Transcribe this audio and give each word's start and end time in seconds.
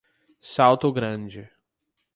Salto 0.39 0.91
Grande 0.91 1.47